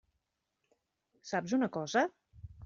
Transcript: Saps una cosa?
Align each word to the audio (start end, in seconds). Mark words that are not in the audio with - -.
Saps 1.33 1.55
una 1.59 1.71
cosa? 1.77 2.05